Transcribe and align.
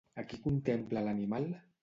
A 0.21 0.23
qui 0.31 0.39
contempla 0.45 1.05
l'animal? 1.11 1.49